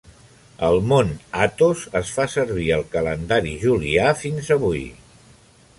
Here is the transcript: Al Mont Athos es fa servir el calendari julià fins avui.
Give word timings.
Al 0.67 0.77
Mont 0.91 1.11
Athos 1.43 1.83
es 2.01 2.15
fa 2.15 2.25
servir 2.37 2.67
el 2.81 2.85
calendari 2.95 3.53
julià 3.67 4.11
fins 4.25 4.51
avui. 4.59 4.85